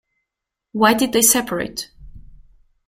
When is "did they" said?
0.95-1.21